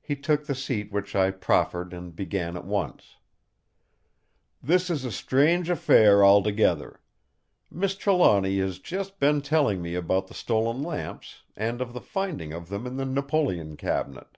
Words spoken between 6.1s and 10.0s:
altogether. Miss Trelawny has just been telling me